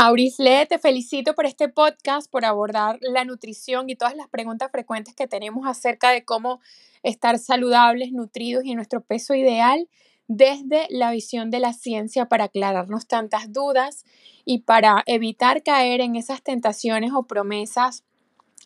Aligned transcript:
Aurisle, 0.00 0.64
te 0.66 0.78
felicito 0.78 1.34
por 1.34 1.44
este 1.44 1.68
podcast, 1.68 2.30
por 2.30 2.44
abordar 2.44 3.00
la 3.00 3.24
nutrición 3.24 3.90
y 3.90 3.96
todas 3.96 4.14
las 4.14 4.28
preguntas 4.28 4.70
frecuentes 4.70 5.16
que 5.16 5.26
tenemos 5.26 5.66
acerca 5.66 6.10
de 6.10 6.24
cómo 6.24 6.60
estar 7.02 7.36
saludables, 7.40 8.12
nutridos 8.12 8.64
y 8.64 8.70
en 8.70 8.76
nuestro 8.76 9.00
peso 9.00 9.34
ideal 9.34 9.88
desde 10.28 10.86
la 10.88 11.10
visión 11.10 11.50
de 11.50 11.58
la 11.58 11.72
ciencia 11.72 12.26
para 12.26 12.44
aclararnos 12.44 13.08
tantas 13.08 13.52
dudas 13.52 14.04
y 14.44 14.58
para 14.58 15.02
evitar 15.06 15.64
caer 15.64 16.00
en 16.00 16.14
esas 16.14 16.44
tentaciones 16.44 17.10
o 17.12 17.24
promesas 17.24 18.04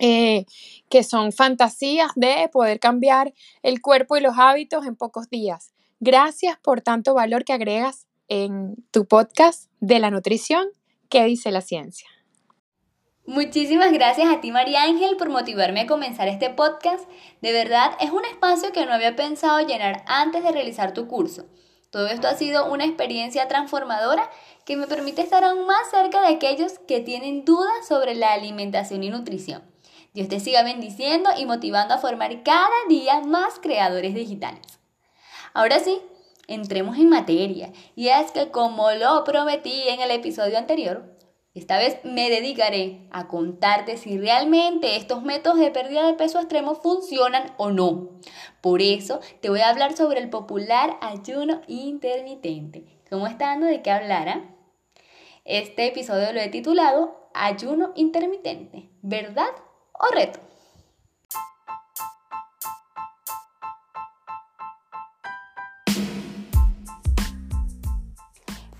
eh, 0.00 0.44
que 0.90 1.02
son 1.02 1.32
fantasías 1.32 2.10
de 2.14 2.50
poder 2.52 2.78
cambiar 2.78 3.32
el 3.62 3.80
cuerpo 3.80 4.18
y 4.18 4.20
los 4.20 4.34
hábitos 4.36 4.84
en 4.84 4.96
pocos 4.96 5.30
días. 5.30 5.72
Gracias 5.98 6.58
por 6.58 6.82
tanto 6.82 7.14
valor 7.14 7.46
que 7.46 7.54
agregas 7.54 8.06
en 8.28 8.76
tu 8.90 9.06
podcast 9.06 9.70
de 9.80 9.98
la 9.98 10.10
nutrición 10.10 10.68
¿Qué 11.12 11.24
dice 11.24 11.50
la 11.50 11.60
ciencia? 11.60 12.08
Muchísimas 13.26 13.92
gracias 13.92 14.30
a 14.30 14.40
ti 14.40 14.50
María 14.50 14.84
Ángel 14.84 15.18
por 15.18 15.28
motivarme 15.28 15.82
a 15.82 15.86
comenzar 15.86 16.26
este 16.26 16.48
podcast. 16.48 17.06
De 17.42 17.52
verdad 17.52 17.90
es 18.00 18.10
un 18.12 18.24
espacio 18.24 18.72
que 18.72 18.86
no 18.86 18.94
había 18.94 19.14
pensado 19.14 19.60
llenar 19.60 20.04
antes 20.06 20.42
de 20.42 20.52
realizar 20.52 20.94
tu 20.94 21.08
curso. 21.08 21.44
Todo 21.90 22.06
esto 22.06 22.28
ha 22.28 22.34
sido 22.34 22.72
una 22.72 22.86
experiencia 22.86 23.46
transformadora 23.46 24.30
que 24.64 24.78
me 24.78 24.86
permite 24.86 25.20
estar 25.20 25.44
aún 25.44 25.66
más 25.66 25.90
cerca 25.90 26.22
de 26.22 26.28
aquellos 26.28 26.78
que 26.78 27.00
tienen 27.00 27.44
dudas 27.44 27.86
sobre 27.86 28.14
la 28.14 28.32
alimentación 28.32 29.02
y 29.02 29.10
nutrición. 29.10 29.62
Dios 30.14 30.30
te 30.30 30.40
siga 30.40 30.62
bendiciendo 30.62 31.28
y 31.36 31.44
motivando 31.44 31.92
a 31.92 31.98
formar 31.98 32.42
cada 32.42 32.70
día 32.88 33.20
más 33.20 33.58
creadores 33.58 34.14
digitales. 34.14 34.80
Ahora 35.52 35.78
sí, 35.78 36.00
entremos 36.48 36.98
en 36.98 37.08
materia. 37.08 37.72
Y 37.94 38.08
es 38.08 38.30
que 38.32 38.50
como 38.50 38.90
lo 38.92 39.24
prometí 39.24 39.88
en 39.88 40.00
el 40.00 40.10
episodio 40.10 40.58
anterior, 40.58 41.16
esta 41.54 41.76
vez 41.76 41.98
me 42.04 42.30
dedicaré 42.30 43.06
a 43.10 43.28
contarte 43.28 43.98
si 43.98 44.16
realmente 44.18 44.96
estos 44.96 45.22
métodos 45.22 45.58
de 45.58 45.70
pérdida 45.70 46.06
de 46.06 46.14
peso 46.14 46.38
extremo 46.38 46.74
funcionan 46.74 47.52
o 47.58 47.70
no. 47.70 48.20
Por 48.62 48.80
eso 48.80 49.20
te 49.40 49.50
voy 49.50 49.60
a 49.60 49.68
hablar 49.68 49.94
sobre 49.94 50.20
el 50.20 50.30
popular 50.30 50.96
ayuno 51.02 51.60
intermitente. 51.66 53.00
¿Cómo 53.10 53.26
está 53.26 53.48
dando 53.48 53.66
de 53.66 53.82
qué 53.82 53.90
hablara? 53.90 54.44
Ah? 54.44 54.52
Este 55.44 55.88
episodio 55.88 56.32
lo 56.32 56.40
he 56.40 56.48
titulado 56.48 57.28
Ayuno 57.34 57.92
intermitente, 57.96 58.90
¿verdad 59.02 59.50
o 59.92 60.14
reto? 60.14 60.38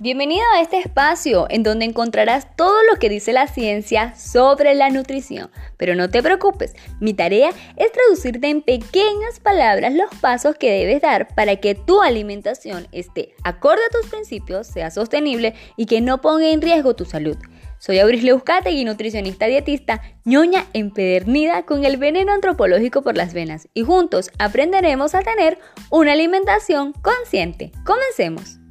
Bienvenido 0.03 0.43
a 0.57 0.61
este 0.61 0.81
espacio 0.81 1.47
en 1.49 1.63
donde 1.63 1.85
encontrarás 1.85 2.57
todo 2.57 2.75
lo 2.91 2.99
que 2.99 3.09
dice 3.09 3.33
la 3.33 3.47
ciencia 3.47 4.17
sobre 4.17 4.75
la 4.75 4.91
nutrición. 4.91 5.49
Pero 5.77 5.95
no 5.95 6.11
te 6.11 6.25
preocupes, 6.25 6.75
mi 6.99 7.15
tarea 7.15 7.51
es 7.77 7.93
traducirte 7.93 8.49
en 8.49 8.63
pequeñas 8.63 9.39
palabras 9.41 9.95
los 9.95 10.11
pasos 10.21 10.57
que 10.57 10.73
debes 10.73 11.03
dar 11.03 11.33
para 11.37 11.55
que 11.55 11.77
tu 11.77 12.03
alimentación 12.03 12.89
esté 12.91 13.33
acorde 13.45 13.83
a 13.87 13.97
tus 13.97 14.11
principios, 14.11 14.67
sea 14.67 14.91
sostenible 14.91 15.55
y 15.77 15.87
que 15.87 16.01
no 16.01 16.21
ponga 16.21 16.51
en 16.51 16.63
riesgo 16.63 16.97
tu 16.97 17.05
salud. 17.05 17.37
Soy 17.79 18.01
Auris 18.01 18.25
Leuskategui, 18.25 18.85
nutricionista 18.85 19.47
dietista, 19.47 20.03
ñoña 20.25 20.67
empedernida 20.73 21.63
con 21.63 21.85
el 21.85 21.97
veneno 21.97 22.33
antropológico 22.33 23.03
por 23.03 23.17
las 23.17 23.35
venas 23.35 23.69
y 23.73 23.83
juntos 23.83 24.33
aprenderemos 24.41 25.15
a 25.15 25.23
tener 25.23 25.61
una 25.91 26.11
alimentación 26.11 26.93
consciente. 26.93 27.71
Comencemos. 27.85 28.62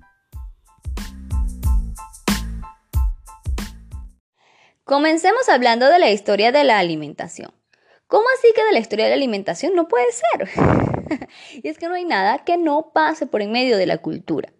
Comencemos 4.91 5.47
hablando 5.47 5.87
de 5.87 5.99
la 5.99 6.11
historia 6.11 6.51
de 6.51 6.65
la 6.65 6.77
alimentación. 6.77 7.53
¿Cómo 8.07 8.25
así 8.37 8.49
que 8.53 8.61
de 8.65 8.73
la 8.73 8.79
historia 8.79 9.05
de 9.05 9.11
la 9.11 9.15
alimentación 9.15 9.73
no 9.73 9.87
puede 9.87 10.07
ser? 10.11 10.49
y 11.63 11.69
es 11.69 11.77
que 11.77 11.87
no 11.87 11.93
hay 11.93 12.03
nada 12.03 12.39
que 12.39 12.57
no 12.57 12.91
pase 12.93 13.25
por 13.25 13.41
en 13.41 13.53
medio 13.53 13.77
de 13.77 13.85
la 13.85 13.99
cultura. 13.99 14.51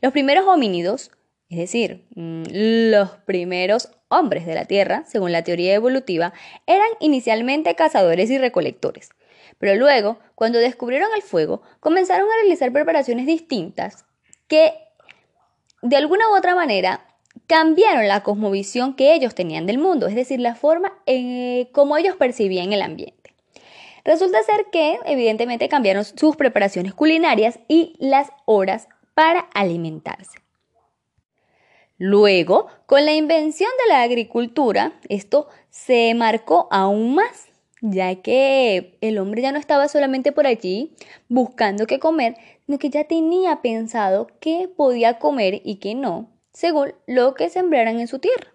Los 0.00 0.12
primeros 0.12 0.46
homínidos, 0.46 1.10
es 1.48 1.58
decir, 1.58 2.06
mm, 2.14 2.44
los 2.92 3.10
primeros 3.26 3.90
hombres 4.06 4.46
de 4.46 4.54
la 4.54 4.66
Tierra, 4.66 5.02
según 5.08 5.32
la 5.32 5.42
teoría 5.42 5.74
evolutiva, 5.74 6.32
eran 6.68 6.90
inicialmente 7.00 7.74
cazadores 7.74 8.30
y 8.30 8.38
recolectores. 8.38 9.08
Pero 9.58 9.74
luego, 9.74 10.20
cuando 10.36 10.60
descubrieron 10.60 11.10
el 11.16 11.22
fuego, 11.22 11.62
comenzaron 11.80 12.30
a 12.30 12.42
realizar 12.42 12.72
preparaciones 12.72 13.26
distintas 13.26 14.04
que, 14.46 14.74
de 15.82 15.96
alguna 15.96 16.28
u 16.28 16.36
otra 16.36 16.54
manera, 16.54 17.11
cambiaron 17.46 18.08
la 18.08 18.22
cosmovisión 18.22 18.94
que 18.94 19.14
ellos 19.14 19.34
tenían 19.34 19.66
del 19.66 19.78
mundo, 19.78 20.06
es 20.06 20.14
decir, 20.14 20.40
la 20.40 20.54
forma 20.54 20.92
eh, 21.06 21.68
cómo 21.72 21.96
ellos 21.96 22.16
percibían 22.16 22.72
el 22.72 22.82
ambiente. 22.82 23.34
Resulta 24.04 24.42
ser 24.42 24.66
que, 24.72 24.98
evidentemente, 25.04 25.68
cambiaron 25.68 26.04
sus 26.04 26.36
preparaciones 26.36 26.94
culinarias 26.94 27.60
y 27.68 27.94
las 27.98 28.30
horas 28.46 28.88
para 29.14 29.40
alimentarse. 29.54 30.38
Luego, 31.98 32.66
con 32.86 33.04
la 33.04 33.12
invención 33.12 33.70
de 33.84 33.92
la 33.92 34.02
agricultura, 34.02 34.98
esto 35.08 35.48
se 35.70 36.14
marcó 36.14 36.66
aún 36.72 37.14
más, 37.14 37.46
ya 37.80 38.16
que 38.16 38.98
el 39.00 39.18
hombre 39.18 39.42
ya 39.42 39.52
no 39.52 39.58
estaba 39.58 39.86
solamente 39.86 40.32
por 40.32 40.48
allí 40.48 40.96
buscando 41.28 41.86
qué 41.86 42.00
comer, 42.00 42.34
sino 42.66 42.78
que 42.78 42.90
ya 42.90 43.04
tenía 43.04 43.62
pensado 43.62 44.26
qué 44.40 44.68
podía 44.74 45.20
comer 45.20 45.60
y 45.64 45.76
qué 45.76 45.94
no, 45.94 46.31
según 46.52 46.94
lo 47.06 47.34
que 47.34 47.50
sembraran 47.50 48.00
en 48.00 48.08
su 48.08 48.18
tierra. 48.18 48.52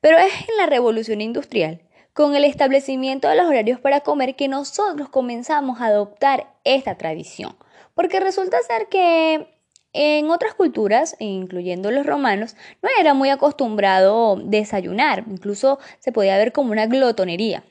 Pero 0.00 0.18
es 0.18 0.32
en 0.48 0.56
la 0.56 0.66
revolución 0.66 1.20
industrial, 1.20 1.82
con 2.12 2.34
el 2.34 2.44
establecimiento 2.44 3.28
de 3.28 3.36
los 3.36 3.46
horarios 3.46 3.80
para 3.80 4.00
comer, 4.00 4.34
que 4.34 4.48
nosotros 4.48 5.08
comenzamos 5.08 5.80
a 5.80 5.86
adoptar 5.86 6.52
esta 6.64 6.96
tradición. 6.96 7.56
Porque 7.94 8.20
resulta 8.20 8.58
ser 8.62 8.88
que 8.88 9.46
en 9.92 10.30
otras 10.30 10.54
culturas, 10.54 11.16
incluyendo 11.18 11.90
los 11.90 12.06
romanos, 12.06 12.56
no 12.82 12.88
era 12.98 13.12
muy 13.12 13.28
acostumbrado 13.28 14.36
desayunar, 14.36 15.24
incluso 15.28 15.78
se 15.98 16.12
podía 16.12 16.38
ver 16.38 16.52
como 16.52 16.72
una 16.72 16.86
glotonería. 16.86 17.64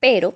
Pero 0.00 0.34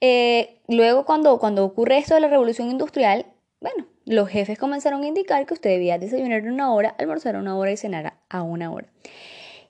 eh, 0.00 0.60
luego 0.68 1.04
cuando, 1.04 1.38
cuando 1.38 1.64
ocurre 1.64 1.98
esto 1.98 2.14
de 2.14 2.20
la 2.20 2.28
revolución 2.28 2.70
industrial, 2.70 3.26
bueno, 3.60 3.86
los 4.04 4.28
jefes 4.28 4.58
comenzaron 4.58 5.02
a 5.02 5.06
indicar 5.06 5.44
que 5.46 5.54
usted 5.54 5.70
debía 5.70 5.98
desayunar 5.98 6.42
una 6.42 6.72
hora, 6.72 6.94
almorzar 6.98 7.36
una 7.36 7.56
hora 7.56 7.72
y 7.72 7.76
cenar 7.76 8.14
a 8.28 8.42
una 8.42 8.70
hora. 8.70 8.88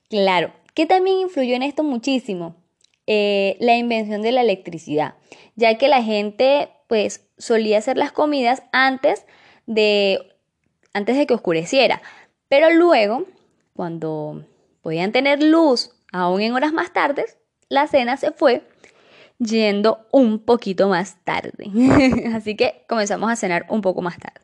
Claro, 0.09 0.53
¿qué 0.75 0.87
también 0.87 1.19
influyó 1.19 1.54
en 1.54 1.62
esto 1.62 1.82
muchísimo? 1.82 2.56
Eh, 3.06 3.56
la 3.60 3.77
invención 3.77 4.21
de 4.21 4.32
la 4.32 4.43
electricidad, 4.43 5.15
ya 5.56 5.78
que 5.78 5.88
la 5.88 6.03
gente 6.03 6.69
pues 6.88 7.27
solía 7.38 7.78
hacer 7.78 7.97
las 7.97 8.12
comidas 8.12 8.62
antes 8.72 9.25
de, 9.66 10.19
antes 10.93 11.16
de 11.16 11.27
que 11.27 11.34
oscureciera, 11.34 12.03
pero 12.48 12.71
luego, 12.71 13.25
cuando 13.75 14.44
podían 14.82 15.12
tener 15.12 15.43
luz 15.43 15.91
aún 16.12 16.43
en 16.43 16.54
horas 16.54 16.72
más 16.72 16.93
tardes, 16.93 17.38
la 17.69 17.87
cena 17.87 18.16
se 18.16 18.32
fue 18.32 18.62
yendo 19.38 20.06
un 20.10 20.38
poquito 20.38 20.88
más 20.88 21.16
tarde. 21.25 21.71
Así 22.34 22.56
que 22.56 22.84
comenzamos 22.88 23.31
a 23.31 23.37
cenar 23.37 23.66
un 23.69 23.81
poco 23.81 24.03
más 24.03 24.19
tarde. 24.19 24.41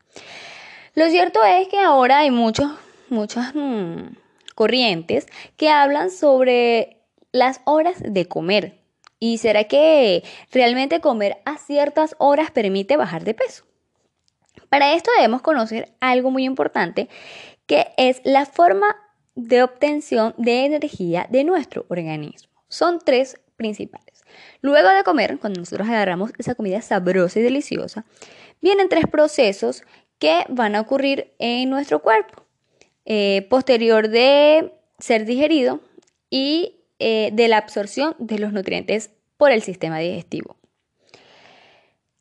Lo 0.95 1.09
cierto 1.09 1.43
es 1.45 1.69
que 1.69 1.79
ahora 1.81 2.19
hay 2.19 2.31
muchos, 2.31 2.71
muchas 3.09 3.55
mm, 3.55 4.17
corrientes 4.55 5.27
que 5.57 5.69
hablan 5.69 6.11
sobre 6.11 6.99
las 7.33 7.61
horas 7.65 7.97
de 8.01 8.27
comer. 8.27 8.81
¿Y 9.19 9.39
será 9.39 9.65
que 9.65 10.23
realmente 10.53 11.01
comer 11.01 11.39
a 11.45 11.57
ciertas 11.57 12.15
horas 12.19 12.51
permite 12.51 12.97
bajar 12.97 13.25
de 13.25 13.35
peso? 13.35 13.65
Para 14.69 14.95
esto 14.95 15.11
debemos 15.17 15.43
conocer 15.43 15.95
algo 16.01 16.31
muy 16.31 16.45
importante, 16.45 17.09
que 17.67 17.93
es 17.97 18.21
la 18.25 18.47
forma 18.47 18.97
de 19.35 19.63
obtención 19.63 20.35
de 20.37 20.65
energía 20.65 21.27
de 21.31 21.45
nuestro 21.45 21.87
organismo. 21.89 22.51
Son 22.69 23.01
tres 23.05 23.41
principales. 23.57 24.14
Luego 24.61 24.89
de 24.89 25.05
comer, 25.05 25.39
cuando 25.39 25.61
nosotros 25.61 25.89
agarramos 25.89 26.33
esa 26.39 26.55
comida 26.55 26.81
sabrosa 26.83 27.41
y 27.41 27.43
deliciosa, 27.43 28.05
vienen 28.61 28.89
tres 28.89 29.07
procesos 29.11 29.83
que 30.19 30.45
van 30.49 30.75
a 30.75 30.81
ocurrir 30.81 31.35
en 31.39 31.71
nuestro 31.71 32.01
cuerpo. 32.01 32.45
Eh, 33.05 33.47
posterior 33.51 34.09
de 34.09 34.73
ser 34.99 35.27
digerido 35.27 35.81
y 36.31 36.81
eh, 36.99 37.31
de 37.33 37.49
la 37.49 37.59
absorción 37.59 38.17
de 38.19 38.39
los 38.39 38.53
nutrientes 38.53 39.11
por 39.37 39.51
el 39.51 39.63
sistema 39.63 39.99
digestivo. 39.99 40.57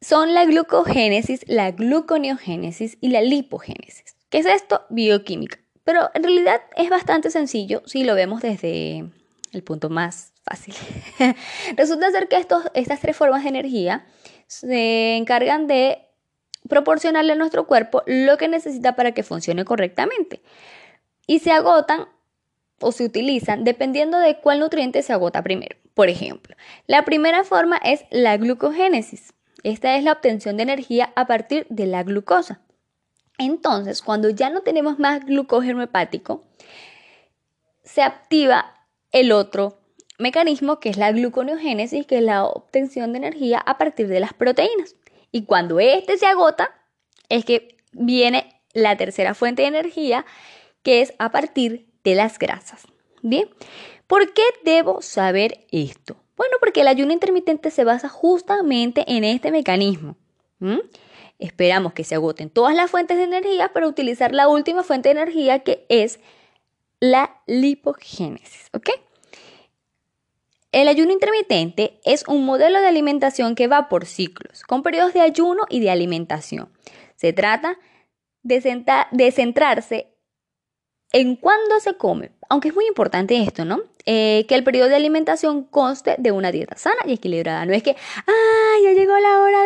Son 0.01 0.33
la 0.33 0.43
glucogénesis, 0.43 1.45
la 1.47 1.71
gluconeogénesis 1.71 2.97
y 2.99 3.07
la 3.07 3.21
lipogénesis. 3.21 4.17
¿Qué 4.29 4.39
es 4.39 4.45
esto? 4.45 4.81
Bioquímica. 4.89 5.59
Pero 5.85 6.09
en 6.13 6.23
realidad 6.23 6.61
es 6.75 6.89
bastante 6.89 7.29
sencillo 7.29 7.81
si 7.85 8.03
lo 8.03 8.15
vemos 8.15 8.41
desde 8.41 9.05
el 9.53 9.63
punto 9.63 9.89
más 9.89 10.32
fácil. 10.43 10.75
Resulta 11.77 12.11
ser 12.11 12.27
que 12.27 12.37
estos, 12.37 12.63
estas 12.73 12.99
tres 12.99 13.15
formas 13.15 13.43
de 13.43 13.49
energía 13.49 14.05
se 14.47 15.15
encargan 15.15 15.67
de 15.67 15.99
proporcionarle 16.67 17.33
a 17.33 17.35
nuestro 17.35 17.67
cuerpo 17.67 18.03
lo 18.05 18.37
que 18.37 18.47
necesita 18.47 18.95
para 18.95 19.13
que 19.13 19.23
funcione 19.23 19.65
correctamente. 19.65 20.41
Y 21.27 21.39
se 21.39 21.51
agotan 21.51 22.07
o 22.79 22.91
se 22.91 23.05
utilizan 23.05 23.63
dependiendo 23.63 24.17
de 24.17 24.39
cuál 24.39 24.59
nutriente 24.59 25.01
se 25.01 25.13
agota 25.13 25.41
primero. 25.41 25.77
Por 25.93 26.09
ejemplo, 26.09 26.55
la 26.87 27.05
primera 27.05 27.43
forma 27.43 27.77
es 27.77 28.05
la 28.09 28.37
glucogénesis. 28.37 29.33
Esta 29.63 29.95
es 29.95 30.03
la 30.03 30.11
obtención 30.11 30.57
de 30.57 30.63
energía 30.63 31.13
a 31.15 31.25
partir 31.25 31.65
de 31.69 31.85
la 31.85 32.03
glucosa. 32.03 32.61
Entonces, 33.37 34.01
cuando 34.01 34.29
ya 34.29 34.49
no 34.49 34.61
tenemos 34.61 34.99
más 34.99 35.25
glucógeno 35.25 35.81
hepático, 35.81 36.43
se 37.83 38.01
activa 38.01 38.75
el 39.11 39.31
otro 39.31 39.79
mecanismo 40.19 40.79
que 40.79 40.89
es 40.89 40.97
la 40.97 41.11
gluconeogénesis, 41.11 42.05
que 42.05 42.17
es 42.17 42.23
la 42.23 42.45
obtención 42.45 43.13
de 43.13 43.17
energía 43.17 43.59
a 43.59 43.77
partir 43.77 44.07
de 44.07 44.19
las 44.19 44.33
proteínas. 44.33 44.95
Y 45.31 45.45
cuando 45.45 45.79
este 45.79 46.17
se 46.17 46.25
agota, 46.25 46.71
es 47.29 47.45
que 47.45 47.77
viene 47.91 48.61
la 48.73 48.97
tercera 48.97 49.33
fuente 49.33 49.63
de 49.63 49.69
energía, 49.69 50.25
que 50.83 51.01
es 51.01 51.13
a 51.19 51.31
partir 51.31 51.87
de 52.03 52.15
las 52.15 52.37
grasas. 52.37 52.83
Bien, 53.21 53.49
¿por 54.07 54.33
qué 54.33 54.43
debo 54.63 55.01
saber 55.01 55.65
esto? 55.71 56.17
Bueno, 56.35 56.57
porque 56.59 56.81
el 56.81 56.87
ayuno 56.87 57.13
intermitente 57.13 57.71
se 57.71 57.83
basa 57.83 58.09
justamente 58.09 59.05
en 59.07 59.23
este 59.23 59.51
mecanismo. 59.51 60.17
Esperamos 61.39 61.93
que 61.93 62.03
se 62.03 62.15
agoten 62.15 62.49
todas 62.49 62.75
las 62.75 62.89
fuentes 62.89 63.17
de 63.17 63.23
energía 63.23 63.73
para 63.73 63.87
utilizar 63.87 64.33
la 64.33 64.47
última 64.47 64.83
fuente 64.83 65.09
de 65.09 65.21
energía 65.21 65.59
que 65.59 65.85
es 65.89 66.19
la 66.99 67.41
lipogénesis. 67.47 68.69
¿Ok? 68.73 68.89
El 70.73 70.87
ayuno 70.87 71.11
intermitente 71.11 71.99
es 72.03 72.25
un 72.27 72.45
modelo 72.45 72.81
de 72.81 72.87
alimentación 72.87 73.53
que 73.53 73.67
va 73.67 73.89
por 73.89 74.07
ciclos, 74.07 74.63
con 74.63 74.81
periodos 74.81 75.13
de 75.13 75.21
ayuno 75.21 75.65
y 75.69 75.79
de 75.79 75.91
alimentación. 75.91 76.73
Se 77.15 77.31
trata 77.31 77.77
de, 78.41 78.59
centrarse 79.31 80.07
en 81.11 81.35
cuándo 81.35 81.79
se 81.79 81.95
come, 81.95 82.31
aunque 82.49 82.69
es 82.69 82.73
muy 82.73 82.87
importante 82.87 83.39
esto, 83.39 83.65
¿no? 83.65 83.81
Eh, 84.07 84.47
que 84.49 84.55
el 84.55 84.63
periodo 84.63 84.89
de 84.89 84.95
alimentación 84.95 85.63
conste 85.63 86.15
de 86.17 86.31
una 86.31 86.51
dieta 86.51 86.75
sana 86.75 87.01
y 87.05 87.13
equilibrada. 87.13 87.67
No 87.67 87.73
es 87.73 87.83
que, 87.83 87.95
ah, 88.25 88.77
ya 88.83 88.93
llegó 88.93 89.15
la 89.19 89.41
hora 89.41 89.59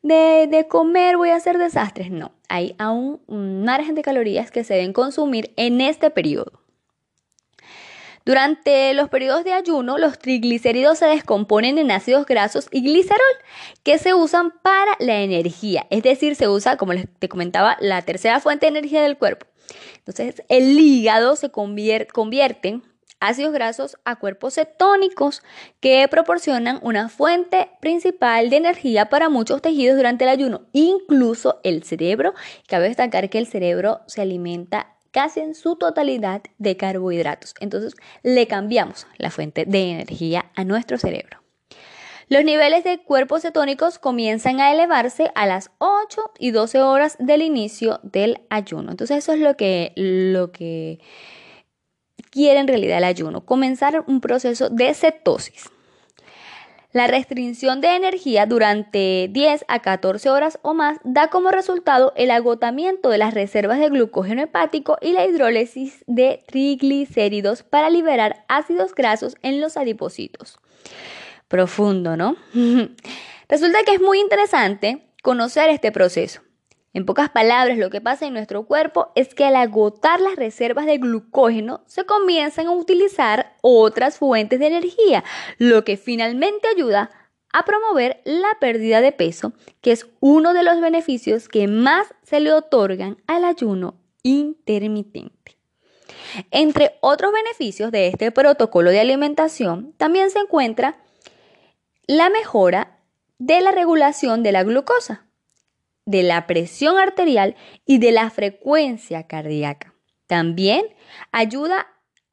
de, 0.00 0.46
de 0.50 0.66
comer, 0.66 1.18
voy 1.18 1.28
a 1.28 1.36
hacer 1.36 1.58
desastres. 1.58 2.10
No, 2.10 2.32
hay 2.48 2.74
aún 2.78 3.20
un 3.26 3.64
margen 3.64 3.94
de 3.94 4.00
calorías 4.00 4.50
que 4.50 4.64
se 4.64 4.72
deben 4.72 4.94
consumir 4.94 5.52
en 5.56 5.82
este 5.82 6.08
periodo. 6.08 6.67
Durante 8.28 8.92
los 8.92 9.08
periodos 9.08 9.42
de 9.42 9.54
ayuno, 9.54 9.96
los 9.96 10.18
triglicéridos 10.18 10.98
se 10.98 11.06
descomponen 11.06 11.78
en 11.78 11.90
ácidos 11.90 12.26
grasos 12.26 12.68
y 12.70 12.82
glicerol, 12.82 13.18
que 13.84 13.96
se 13.96 14.12
usan 14.12 14.50
para 14.60 14.92
la 14.98 15.22
energía. 15.22 15.86
Es 15.88 16.02
decir, 16.02 16.36
se 16.36 16.46
usa, 16.46 16.76
como 16.76 16.92
les 16.92 17.06
te 17.08 17.30
comentaba, 17.30 17.78
la 17.80 18.02
tercera 18.02 18.38
fuente 18.38 18.66
de 18.66 18.80
energía 18.80 19.00
del 19.00 19.16
cuerpo. 19.16 19.46
Entonces, 20.00 20.42
el 20.50 20.78
hígado 20.78 21.36
se 21.36 21.48
convierte, 21.48 22.12
convierte 22.12 22.82
ácidos 23.18 23.54
grasos 23.54 23.96
a 24.04 24.16
cuerpos 24.16 24.56
cetónicos 24.56 25.42
que 25.80 26.06
proporcionan 26.10 26.80
una 26.82 27.08
fuente 27.08 27.70
principal 27.80 28.50
de 28.50 28.58
energía 28.58 29.08
para 29.08 29.30
muchos 29.30 29.62
tejidos 29.62 29.96
durante 29.96 30.24
el 30.24 30.30
ayuno, 30.30 30.66
incluso 30.74 31.60
el 31.64 31.82
cerebro. 31.82 32.34
Cabe 32.66 32.88
destacar 32.88 33.30
que 33.30 33.38
el 33.38 33.46
cerebro 33.46 34.02
se 34.06 34.20
alimenta 34.20 34.97
casi 35.18 35.40
en 35.40 35.56
su 35.56 35.74
totalidad 35.74 36.42
de 36.58 36.76
carbohidratos. 36.76 37.52
Entonces 37.58 37.96
le 38.22 38.46
cambiamos 38.46 39.08
la 39.16 39.32
fuente 39.32 39.64
de 39.66 39.90
energía 39.90 40.52
a 40.54 40.62
nuestro 40.62 40.96
cerebro. 40.96 41.42
Los 42.28 42.44
niveles 42.44 42.84
de 42.84 42.98
cuerpos 42.98 43.42
cetónicos 43.42 43.98
comienzan 43.98 44.60
a 44.60 44.70
elevarse 44.70 45.32
a 45.34 45.44
las 45.46 45.72
8 45.78 46.34
y 46.38 46.52
12 46.52 46.82
horas 46.82 47.16
del 47.18 47.42
inicio 47.42 47.98
del 48.04 48.42
ayuno. 48.48 48.92
Entonces 48.92 49.16
eso 49.16 49.32
es 49.32 49.40
lo 49.40 49.56
que, 49.56 49.90
lo 49.96 50.52
que 50.52 51.00
quiere 52.30 52.60
en 52.60 52.68
realidad 52.68 52.98
el 52.98 53.04
ayuno, 53.04 53.44
comenzar 53.44 54.04
un 54.06 54.20
proceso 54.20 54.68
de 54.70 54.94
cetosis. 54.94 55.68
La 56.90 57.06
restricción 57.06 57.82
de 57.82 57.96
energía 57.96 58.46
durante 58.46 59.28
10 59.30 59.66
a 59.68 59.80
14 59.80 60.30
horas 60.30 60.58
o 60.62 60.72
más 60.72 60.98
da 61.04 61.28
como 61.28 61.50
resultado 61.50 62.14
el 62.16 62.30
agotamiento 62.30 63.10
de 63.10 63.18
las 63.18 63.34
reservas 63.34 63.78
de 63.78 63.90
glucógeno 63.90 64.40
hepático 64.40 64.96
y 65.02 65.12
la 65.12 65.26
hidrólisis 65.26 66.02
de 66.06 66.42
triglicéridos 66.46 67.62
para 67.62 67.90
liberar 67.90 68.46
ácidos 68.48 68.94
grasos 68.94 69.36
en 69.42 69.60
los 69.60 69.76
adipocitos. 69.76 70.58
Profundo, 71.48 72.16
¿no? 72.16 72.36
Resulta 73.50 73.78
que 73.84 73.94
es 73.94 74.00
muy 74.00 74.18
interesante 74.20 75.02
conocer 75.22 75.68
este 75.68 75.92
proceso. 75.92 76.40
En 76.94 77.04
pocas 77.04 77.28
palabras, 77.28 77.76
lo 77.76 77.90
que 77.90 78.00
pasa 78.00 78.26
en 78.26 78.32
nuestro 78.32 78.64
cuerpo 78.64 79.12
es 79.14 79.34
que 79.34 79.44
al 79.44 79.56
agotar 79.56 80.20
las 80.20 80.36
reservas 80.36 80.86
de 80.86 80.98
glucógeno 80.98 81.82
se 81.86 82.06
comienzan 82.06 82.66
a 82.66 82.72
utilizar 82.72 83.54
otras 83.60 84.16
fuentes 84.16 84.58
de 84.58 84.68
energía, 84.68 85.22
lo 85.58 85.84
que 85.84 85.96
finalmente 85.96 86.66
ayuda 86.68 87.10
a 87.52 87.64
promover 87.64 88.20
la 88.24 88.48
pérdida 88.60 89.00
de 89.00 89.12
peso, 89.12 89.52
que 89.80 89.92
es 89.92 90.06
uno 90.20 90.54
de 90.54 90.62
los 90.62 90.80
beneficios 90.80 91.48
que 91.48 91.68
más 91.68 92.06
se 92.22 92.40
le 92.40 92.52
otorgan 92.52 93.18
al 93.26 93.44
ayuno 93.44 93.94
intermitente. 94.22 95.58
Entre 96.50 96.96
otros 97.00 97.32
beneficios 97.32 97.90
de 97.90 98.08
este 98.08 98.30
protocolo 98.32 98.90
de 98.90 99.00
alimentación, 99.00 99.92
también 99.96 100.30
se 100.30 100.40
encuentra 100.40 100.98
la 102.06 102.30
mejora 102.30 102.98
de 103.38 103.60
la 103.60 103.72
regulación 103.72 104.42
de 104.42 104.52
la 104.52 104.62
glucosa 104.62 105.27
de 106.08 106.22
la 106.22 106.46
presión 106.46 106.96
arterial 106.96 107.54
y 107.84 107.98
de 107.98 108.12
la 108.12 108.30
frecuencia 108.30 109.26
cardíaca. 109.26 109.92
También 110.26 110.86
ayuda 111.32 111.86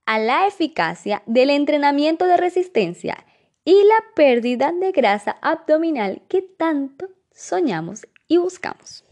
a 0.05 0.17
la 0.17 0.47
eficacia 0.47 1.23
del 1.25 1.49
entrenamiento 1.49 2.25
de 2.25 2.37
resistencia 2.37 3.17
y 3.65 3.73
la 3.73 4.15
pérdida 4.15 4.71
de 4.71 4.93
grasa 4.93 5.35
abdominal 5.41 6.21
que 6.29 6.41
tanto 6.41 7.09
soñamos 7.33 8.07
y 8.29 8.37
buscamos. 8.37 9.03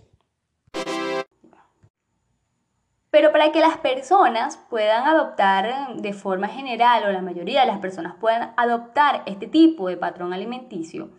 Pero 3.10 3.33
para 3.33 3.51
que 3.51 3.60
las 3.60 3.77
personas 3.77 4.57
puedan 4.69 5.06
adoptar 5.06 5.98
de 5.98 6.13
forma 6.13 6.48
general 6.48 7.04
o 7.04 7.12
la 7.12 7.21
mayoría 7.21 7.62
de 7.62 7.68
las 7.68 7.80
personas 7.80 8.15
puedan 8.15 8.54
adoptar 8.56 9.24
este 9.25 9.48
tipo 9.48 9.89
de 9.89 9.98
patrón 9.98 10.31
alimenticio, 10.31 11.10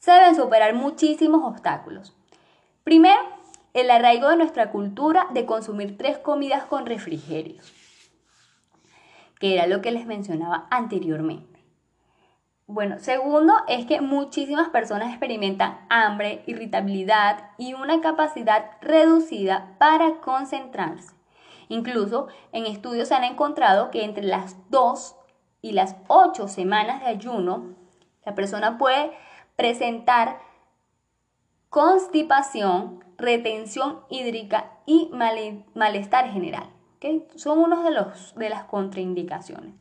se 0.00 0.10
deben 0.10 0.34
superar 0.34 0.74
muchísimos 0.74 1.42
obstáculos. 1.44 2.14
Primero, 2.84 3.18
el 3.72 3.90
arraigo 3.90 4.28
de 4.28 4.36
nuestra 4.36 4.70
cultura 4.70 5.26
de 5.32 5.46
consumir 5.46 5.96
tres 5.96 6.18
comidas 6.18 6.64
con 6.64 6.84
refrigerios, 6.84 7.72
que 9.40 9.54
era 9.54 9.66
lo 9.66 9.80
que 9.80 9.90
les 9.90 10.04
mencionaba 10.04 10.66
anteriormente. 10.70 11.64
Bueno, 12.66 12.98
segundo 12.98 13.54
es 13.68 13.86
que 13.86 14.02
muchísimas 14.02 14.68
personas 14.68 15.08
experimentan 15.08 15.86
hambre, 15.88 16.42
irritabilidad 16.46 17.52
y 17.56 17.72
una 17.72 18.02
capacidad 18.02 18.72
reducida 18.82 19.76
para 19.78 20.20
concentrarse. 20.20 21.14
Incluso 21.68 22.28
en 22.52 22.66
estudios 22.66 23.08
se 23.08 23.14
han 23.14 23.24
encontrado 23.24 23.90
que 23.90 24.04
entre 24.04 24.24
las 24.24 24.56
dos 24.68 25.16
y 25.62 25.72
las 25.72 25.96
ocho 26.08 26.48
semanas 26.48 27.00
de 27.00 27.06
ayuno, 27.06 27.74
la 28.26 28.34
persona 28.34 28.76
puede 28.76 29.10
presentar 29.56 30.38
constipación, 31.74 33.02
retención 33.18 34.02
hídrica 34.08 34.70
y 34.86 35.10
malestar 35.74 36.30
general. 36.30 36.70
Son 37.34 37.58
unos 37.58 37.82
de, 37.82 37.90
los, 37.90 38.32
de 38.36 38.48
las 38.48 38.62
contraindicaciones. 38.62 39.74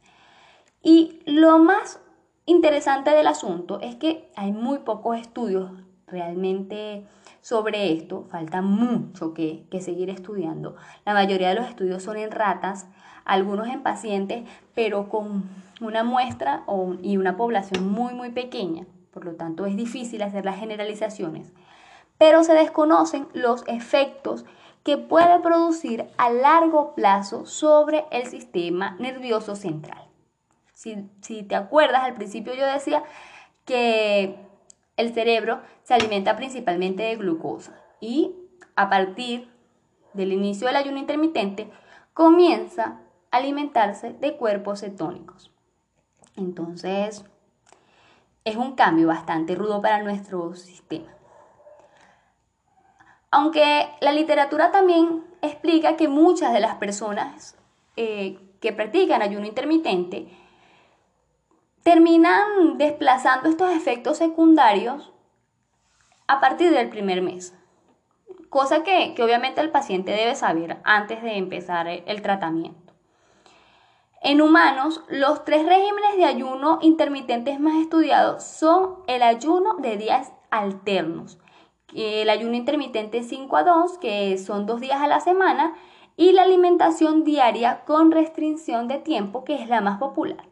Y 0.81 1.19
lo 1.27 1.59
más 1.59 2.01
interesante 2.47 3.11
del 3.11 3.27
asunto 3.27 3.79
es 3.79 3.95
que 3.95 4.27
hay 4.35 4.51
muy 4.51 4.79
pocos 4.79 5.19
estudios 5.19 5.69
realmente 6.07 7.05
sobre 7.41 7.93
esto, 7.93 8.25
falta 8.31 8.63
mucho 8.63 9.35
que, 9.35 9.67
que, 9.69 9.79
seguir 9.79 10.09
estudiando. 10.09 10.75
La 11.05 11.13
mayoría 11.13 11.49
de 11.49 11.55
los 11.55 11.67
estudios 11.67 12.01
son 12.01 12.17
en 12.17 12.31
ratas, 12.31 12.87
algunos 13.23 13.67
en 13.67 13.83
pacientes, 13.83 14.49
pero 14.73 15.09
con 15.09 15.43
una 15.79 16.03
muestra 16.03 16.63
y 17.03 17.17
una 17.17 17.37
población 17.37 17.87
muy, 17.87 18.15
muy 18.15 18.31
pequeña. 18.31 18.87
Por 19.11 19.25
lo 19.25 19.35
tanto, 19.35 19.67
es 19.67 19.75
difícil 19.77 20.23
hacer 20.23 20.43
las 20.43 20.57
generalizaciones 20.57 21.53
pero 22.17 22.43
se 22.43 22.53
desconocen 22.53 23.27
los 23.33 23.63
efectos 23.67 24.45
que 24.83 24.97
puede 24.97 25.39
producir 25.39 26.05
a 26.17 26.29
largo 26.29 26.93
plazo 26.93 27.45
sobre 27.45 28.05
el 28.11 28.27
sistema 28.27 28.95
nervioso 28.99 29.55
central. 29.55 30.07
Si, 30.73 31.43
te 31.43 31.55
acuerdas, 31.55 32.03
al 32.03 32.13
principio 32.13 32.53
yo 32.53 32.65
decía 32.65 33.03
que 33.63 34.35
el 34.97 35.13
cerebro 35.13 35.61
se 35.83 35.93
alimenta 35.93 36.35
principalmente 36.35 37.03
de 37.03 37.15
glucosa 37.15 37.79
y 38.01 38.35
a 38.75 38.89
partir 38.89 39.49
del 40.13 40.33
inicio 40.33 40.67
del 40.67 40.75
ayuno 40.75 40.97
intermitente 40.97 41.69
comienza 42.13 42.99
a 43.31 43.37
alimentarse 43.37 44.13
de 44.13 44.35
cuerpos 44.35 44.81
cetónicos. 44.81 45.51
Entonces, 46.35 47.23
es 48.43 48.55
un 48.57 48.75
cambio 48.75 49.07
bastante 49.07 49.55
rudo 49.55 49.81
para 49.81 50.03
nuestro 50.03 50.53
sistema. 50.53 51.13
Aunque 53.35 53.89
la 53.99 54.11
literatura 54.11 54.71
también 54.71 55.23
explica 55.41 55.97
que 55.97 56.07
muchas 56.07 56.53
de 56.53 56.59
las 56.59 56.75
personas 56.75 57.57
eh, 57.95 58.37
que 58.61 58.73
practican 58.73 59.23
ayuno 59.23 59.47
intermitente 59.47 60.27
terminan 61.81 62.77
desplazando 62.77 63.49
estos 63.49 63.71
efectos 63.71 64.19
secundarios 64.19 65.11
a 66.27 66.39
partir 66.39 66.69
del 66.69 66.89
primer 66.89 67.23
mes. 67.23 67.57
Cosa 68.49 68.83
que, 68.83 69.15
obviamente 69.17 69.61
el 69.61 69.71
paciente 69.71 70.11
debe 70.11 70.35
saber 70.35 70.77
antes 70.83 71.23
de 71.23 71.35
empezar 71.35 71.87
el 71.87 72.21
tratamiento. 72.21 72.93
En 74.21 74.41
humanos, 74.41 75.01
los 75.07 75.43
tres 75.43 75.65
regímenes 75.65 76.17
de 76.17 76.25
ayuno 76.25 76.77
intermitentes 76.83 77.59
más 77.59 77.81
estudiados 77.81 78.43
son 78.43 78.99
el 79.07 79.23
ayuno 79.23 79.77
de 79.79 79.97
días 79.97 80.31
alternos, 80.51 81.39
el 81.95 82.29
ayuno 82.29 82.55
intermitente 82.55 83.23
5 83.23 83.57
a 83.57 83.63
2, 83.63 83.97
que 83.97 84.37
son 84.37 84.65
dos 84.65 84.81
días 84.81 85.01
a 85.01 85.07
la 85.07 85.19
semana, 85.19 85.75
y 86.15 86.31
la 86.31 86.43
alimentación 86.43 87.23
diaria 87.23 87.81
con 87.85 88.11
restricción 88.11 88.87
de 88.87 88.99
tiempo, 88.99 89.43
que 89.43 89.55
es 89.55 89.67
la 89.67 89.81
más 89.81 89.99
popular. 89.99 90.45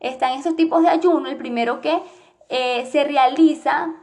Están 0.00 0.32
esos 0.32 0.56
tipos 0.56 0.82
de 0.82 0.88
ayuno, 0.88 1.28
el 1.28 1.36
primero 1.36 1.80
que 1.80 2.02
eh, 2.48 2.86
se 2.86 3.04
realiza 3.04 3.94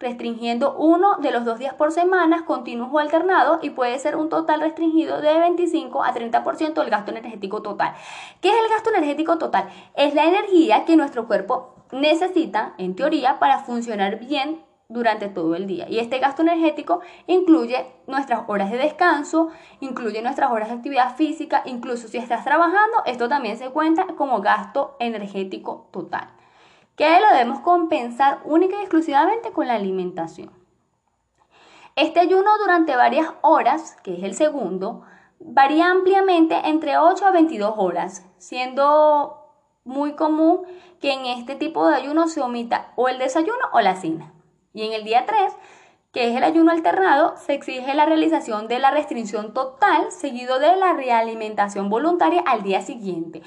restringiendo 0.00 0.74
uno 0.76 1.16
de 1.18 1.30
los 1.30 1.44
dos 1.44 1.58
días 1.58 1.74
por 1.74 1.92
semana, 1.92 2.44
continuos 2.44 2.90
o 2.92 2.98
alternados, 2.98 3.60
y 3.62 3.70
puede 3.70 3.98
ser 3.98 4.16
un 4.16 4.28
total 4.28 4.60
restringido 4.60 5.20
de 5.20 5.38
25 5.38 6.02
a 6.02 6.12
30% 6.12 6.74
del 6.74 6.90
gasto 6.90 7.12
energético 7.12 7.62
total. 7.62 7.94
¿Qué 8.40 8.50
es 8.50 8.56
el 8.56 8.68
gasto 8.68 8.90
energético 8.90 9.38
total? 9.38 9.68
Es 9.94 10.14
la 10.14 10.24
energía 10.24 10.84
que 10.84 10.96
nuestro 10.96 11.26
cuerpo 11.26 11.74
necesita, 11.92 12.74
en 12.76 12.96
teoría, 12.96 13.38
para 13.38 13.60
funcionar 13.60 14.18
bien 14.18 14.60
durante 14.88 15.28
todo 15.28 15.54
el 15.54 15.66
día. 15.66 15.88
Y 15.88 15.98
este 15.98 16.18
gasto 16.18 16.42
energético 16.42 17.00
incluye 17.26 17.86
nuestras 18.06 18.42
horas 18.48 18.70
de 18.70 18.76
descanso, 18.76 19.48
incluye 19.80 20.22
nuestras 20.22 20.50
horas 20.50 20.68
de 20.68 20.74
actividad 20.74 21.16
física, 21.16 21.62
incluso 21.64 22.08
si 22.08 22.18
estás 22.18 22.44
trabajando, 22.44 23.02
esto 23.06 23.28
también 23.28 23.56
se 23.56 23.70
cuenta 23.70 24.06
como 24.16 24.40
gasto 24.40 24.96
energético 24.98 25.88
total, 25.90 26.28
que 26.96 27.20
lo 27.20 27.28
debemos 27.28 27.60
compensar 27.60 28.40
única 28.44 28.76
y 28.76 28.80
exclusivamente 28.80 29.52
con 29.52 29.66
la 29.66 29.74
alimentación. 29.74 30.50
Este 31.96 32.20
ayuno 32.20 32.50
durante 32.58 32.96
varias 32.96 33.28
horas, 33.40 33.96
que 34.02 34.16
es 34.16 34.24
el 34.24 34.34
segundo, 34.34 35.02
varía 35.38 35.90
ampliamente 35.90 36.56
entre 36.64 36.98
8 36.98 37.26
a 37.26 37.30
22 37.30 37.74
horas, 37.76 38.26
siendo 38.38 39.40
muy 39.84 40.14
común 40.14 40.62
que 41.00 41.12
en 41.12 41.26
este 41.26 41.54
tipo 41.54 41.86
de 41.86 41.96
ayuno 41.96 42.26
se 42.28 42.40
omita 42.40 42.92
o 42.96 43.08
el 43.08 43.18
desayuno 43.18 43.64
o 43.72 43.80
la 43.80 43.94
cena. 43.94 44.33
Y 44.74 44.84
en 44.84 44.92
el 44.92 45.04
día 45.04 45.24
3, 45.24 45.54
que 46.12 46.28
es 46.28 46.36
el 46.36 46.44
ayuno 46.44 46.72
alternado, 46.72 47.36
se 47.36 47.54
exige 47.54 47.94
la 47.94 48.06
realización 48.06 48.68
de 48.68 48.80
la 48.80 48.90
restricción 48.90 49.54
total 49.54 50.10
seguido 50.10 50.58
de 50.58 50.76
la 50.76 50.92
realimentación 50.92 51.88
voluntaria 51.88 52.42
al 52.44 52.62
día 52.62 52.82
siguiente, 52.82 53.42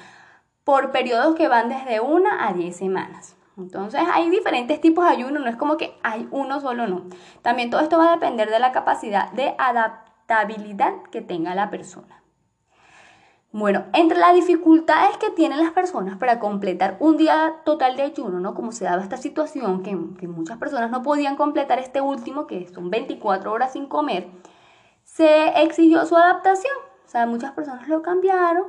por 0.64 0.90
periodos 0.90 1.34
que 1.34 1.46
van 1.46 1.68
desde 1.68 2.00
1 2.00 2.28
a 2.40 2.52
10 2.54 2.76
semanas. 2.76 3.36
Entonces 3.58 4.00
hay 4.12 4.30
diferentes 4.30 4.80
tipos 4.80 5.04
de 5.04 5.10
ayuno, 5.10 5.40
no 5.40 5.48
es 5.48 5.56
como 5.56 5.76
que 5.76 5.98
hay 6.02 6.26
uno 6.30 6.60
solo, 6.60 6.86
no. 6.86 7.04
También 7.42 7.70
todo 7.70 7.82
esto 7.82 7.98
va 7.98 8.08
a 8.08 8.14
depender 8.16 8.48
de 8.50 8.58
la 8.58 8.72
capacidad 8.72 9.30
de 9.32 9.54
adaptabilidad 9.58 10.94
que 11.10 11.20
tenga 11.20 11.54
la 11.54 11.68
persona. 11.68 12.17
Bueno, 13.58 13.86
entre 13.92 14.20
las 14.20 14.36
dificultades 14.36 15.16
que 15.16 15.30
tienen 15.30 15.58
las 15.58 15.72
personas 15.72 16.16
para 16.16 16.38
completar 16.38 16.96
un 17.00 17.16
día 17.16 17.56
total 17.64 17.96
de 17.96 18.04
ayuno, 18.04 18.38
¿no? 18.38 18.54
Como 18.54 18.70
se 18.70 18.84
daba 18.84 19.02
esta 19.02 19.16
situación, 19.16 19.82
que, 19.82 19.96
muchas 20.28 20.58
personas 20.58 20.92
no 20.92 21.02
podían 21.02 21.34
completar 21.34 21.80
este 21.80 22.00
último, 22.00 22.46
que 22.46 22.68
son 22.68 22.88
24 22.88 23.50
horas 23.50 23.72
sin 23.72 23.86
comer, 23.86 24.28
se 25.02 25.60
exigió 25.60 26.06
su 26.06 26.16
adaptación. 26.16 26.72
O 27.04 27.08
sea, 27.08 27.26
muchas 27.26 27.50
personas 27.50 27.88
lo 27.88 28.00
cambiaron 28.00 28.68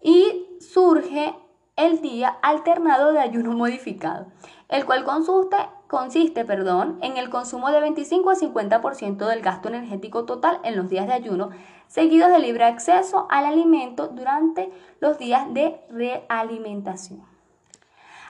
y 0.00 0.46
surge 0.58 1.34
el 1.80 2.02
día 2.02 2.36
alternado 2.42 3.12
de 3.12 3.20
ayuno 3.20 3.52
modificado, 3.52 4.26
el 4.68 4.84
cual 4.84 5.02
consiste, 5.04 5.56
consiste 5.88 6.44
perdón, 6.44 6.98
en 7.00 7.16
el 7.16 7.30
consumo 7.30 7.70
de 7.70 7.80
25 7.80 8.30
a 8.30 8.34
50% 8.34 9.26
del 9.26 9.40
gasto 9.40 9.68
energético 9.68 10.26
total 10.26 10.60
en 10.62 10.76
los 10.76 10.90
días 10.90 11.06
de 11.06 11.14
ayuno 11.14 11.50
seguidos 11.88 12.30
de 12.30 12.38
libre 12.38 12.64
acceso 12.64 13.26
al 13.30 13.46
alimento 13.46 14.08
durante 14.08 14.70
los 15.00 15.18
días 15.18 15.52
de 15.54 15.80
realimentación. 15.88 17.24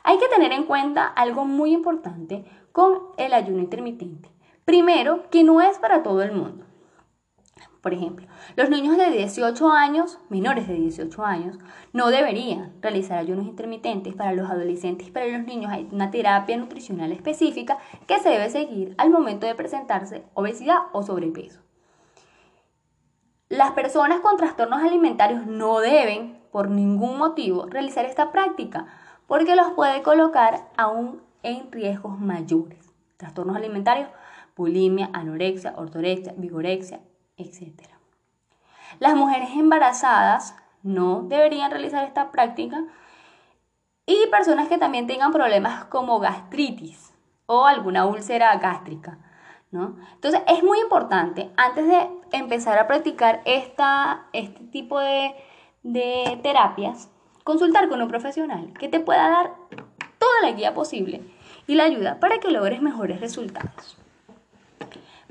Hay 0.05 0.19
que 0.19 0.29
tener 0.29 0.53
en 0.53 0.65
cuenta 0.65 1.07
algo 1.07 1.45
muy 1.45 1.73
importante 1.73 2.45
con 2.71 3.01
el 3.17 3.35
ayuno 3.35 3.59
intermitente. 3.59 4.31
Primero, 4.65 5.29
que 5.31 5.43
no 5.43 5.61
es 5.61 5.79
para 5.79 6.05
todo 6.05 6.23
el 6.23 6.33
mundo. 6.33 6.65
Por 7.81 7.95
ejemplo, 7.95 8.27
los 8.57 8.69
niños 8.69 8.99
de 8.99 9.11
18 9.11 9.71
años, 9.71 10.19
menores 10.29 10.69
de 10.69 10.75
18 10.75 11.25
años, 11.25 11.59
no 11.95 12.11
deberían 12.11 12.75
realizar 12.83 13.19
ayunos 13.19 13.47
intermitentes. 13.47 14.15
Para 14.15 14.33
los 14.33 14.51
adolescentes 14.51 15.09
y 15.09 15.11
para 15.11 15.27
los 15.27 15.47
niños 15.47 15.73
hay 15.73 15.89
una 15.91 16.11
terapia 16.11 16.57
nutricional 16.59 17.11
específica 17.13 17.79
que 18.07 18.19
se 18.19 18.29
debe 18.29 18.51
seguir 18.51 18.95
al 18.99 19.11
momento 19.11 19.47
de 19.47 19.55
presentarse 19.55 20.25
obesidad 20.35 20.79
o 20.93 21.03
sobrepeso. 21.03 21.61
Las 23.49 23.73
personas 23.73 24.21
con 24.21 24.37
trastornos 24.37 24.83
alimentarios 24.83 25.47
no 25.47 25.81
deben, 25.81 26.39
por 26.53 26.71
ningún 26.71 27.19
motivo, 27.19 27.67
realizar 27.67 28.05
esta 28.05 28.31
práctica 28.31 28.87
porque 29.27 29.57
los 29.57 29.71
puede 29.73 30.03
colocar 30.03 30.69
aún 30.77 31.23
en 31.43 31.73
riesgos 31.73 32.19
mayores. 32.19 32.93
Trastornos 33.17 33.57
alimentarios, 33.57 34.09
bulimia, 34.57 35.09
anorexia, 35.13 35.73
ortorexia, 35.77 36.35
vigorexia, 36.37 37.01
etc. 37.41 37.89
Las 38.99 39.15
mujeres 39.15 39.51
embarazadas 39.55 40.55
no 40.83 41.23
deberían 41.23 41.71
realizar 41.71 42.05
esta 42.05 42.31
práctica 42.31 42.85
y 44.07 44.27
personas 44.31 44.69
que 44.69 44.79
también 44.79 45.07
tengan 45.07 45.33
problemas 45.33 45.85
como 45.85 46.21
gastritis 46.21 47.13
o 47.47 47.67
alguna 47.67 48.07
úlcera 48.07 48.57
gástrica 48.57 49.19
entonces 49.73 50.41
es 50.49 50.63
muy 50.65 50.81
importante, 50.81 51.51
antes 51.57 51.87
de 51.87 52.09
empezar 52.33 52.79
a 52.79 52.89
practicar 52.89 53.41
esta, 53.45 54.27
este 54.33 54.65
tipo 54.65 54.99
de, 54.99 55.35
de 55.83 56.41
terapias, 56.43 57.09
consultar 57.45 57.89
con 57.89 58.03
un 58.03 58.09
profesional 58.09 58.73
que 58.79 58.89
te 58.89 58.99
pueda 58.99 59.31
dar 59.31 59.55
toda 60.19 60.43
la 60.43 60.53
guía 60.53 60.75
posible 60.75 61.23
y 61.69 61.77
la 61.77 61.85
ayuda 61.85 62.19
para 62.19 62.39
que 62.39 62.51
logres 62.51 62.83
mejores 62.83 63.21
resultados. 63.21 63.97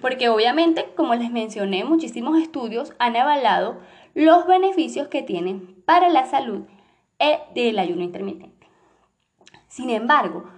Porque 0.01 0.29
obviamente, 0.29 0.91
como 0.95 1.15
les 1.15 1.31
mencioné, 1.31 1.83
muchísimos 1.83 2.39
estudios 2.39 2.93
han 2.99 3.15
avalado 3.15 3.79
los 4.13 4.47
beneficios 4.47 5.07
que 5.07 5.21
tienen 5.21 5.81
para 5.85 6.09
la 6.09 6.25
salud 6.25 6.61
del 7.53 7.79
ayuno 7.79 8.03
intermitente. 8.03 8.67
Sin 9.67 9.89
embargo, 9.89 10.49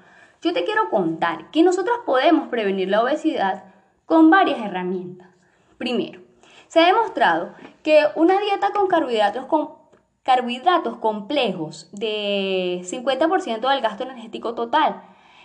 yo 0.41 0.53
te 0.53 0.63
quiero 0.63 0.89
contar 0.89 1.51
que 1.51 1.63
nosotros 1.63 1.99
podemos 2.05 2.47
prevenir 2.49 2.89
la 2.89 3.03
obesidad 3.03 3.65
con 4.05 4.29
varias 4.29 4.59
herramientas. 4.59 5.29
Primero, 5.77 6.21
se 6.67 6.79
ha 6.79 6.87
demostrado 6.87 7.53
que 7.83 8.05
una 8.15 8.39
dieta 8.39 8.71
con 8.71 8.87
carbohidratos, 8.87 9.45
con 9.45 9.69
carbohidratos 10.23 10.97
complejos 10.97 11.89
de 11.91 12.81
50% 12.83 13.69
del 13.69 13.81
gasto 13.81 14.03
energético 14.03 14.55
total 14.55 15.03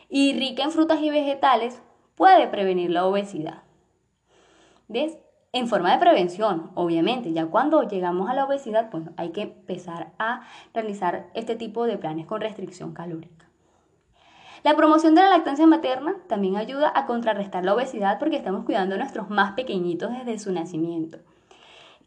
y 0.09 0.39
rica 0.39 0.63
en 0.63 0.71
frutas 0.71 1.01
y 1.01 1.11
vegetales 1.11 1.83
puede 2.15 2.47
prevenir 2.47 2.91
la 2.91 3.07
obesidad. 3.07 3.66
En 4.89 5.69
forma 5.69 5.93
de 5.93 5.99
prevención, 5.99 6.71
obviamente, 6.75 7.33
ya 7.33 7.47
cuando 7.47 7.83
llegamos 7.83 8.29
a 8.29 8.35
la 8.35 8.45
obesidad, 8.45 8.91
pues 8.91 9.05
hay 9.17 9.31
que 9.31 9.43
empezar 9.43 10.13
a 10.19 10.43
realizar 10.75 11.31
este 11.35 11.57
tipo 11.57 11.87
de 11.87 11.99
planes 11.99 12.27
con 12.27 12.41
restricción 12.41 12.93
calórica. 12.93 13.47
La 14.63 14.77
promoción 14.77 15.15
de 15.15 15.23
la 15.23 15.31
lactancia 15.31 15.67
materna 15.67 16.17
también 16.29 16.57
ayuda 16.57 16.93
a 16.95 17.07
contrarrestar 17.07 17.65
la 17.65 17.75
obesidad 17.75 18.19
porque 18.19 18.37
estamos 18.37 18.65
cuidando 18.65 18.95
a 18.95 18.99
nuestros 18.99 19.31
más 19.31 19.53
pequeñitos 19.53 20.11
desde 20.13 20.39
su 20.39 20.53
nacimiento. 20.53 21.19